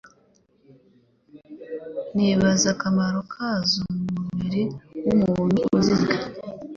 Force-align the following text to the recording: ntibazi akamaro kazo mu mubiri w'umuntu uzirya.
ntibazi 2.15 2.65
akamaro 2.73 3.19
kazo 3.33 3.81
mu 4.01 4.05
mubiri 4.17 4.61
w'umuntu 5.05 5.59
uzirya. 5.77 6.17